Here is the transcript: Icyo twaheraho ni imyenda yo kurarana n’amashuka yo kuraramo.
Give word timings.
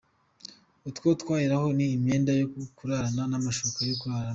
Icyo 0.89 1.07
twaheraho 1.21 1.67
ni 1.77 1.85
imyenda 1.95 2.31
yo 2.39 2.45
kurarana 2.77 3.23
n’amashuka 3.31 3.79
yo 3.89 3.95
kuraramo. 4.01 4.29